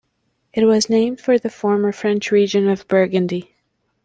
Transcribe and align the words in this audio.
It 0.51 0.65
was 0.65 0.89
named 0.89 1.21
for 1.21 1.37
the 1.37 1.51
former 1.51 1.91
French 1.91 2.31
region 2.31 2.67
of 2.67 2.87
Burgandy. 2.87 3.49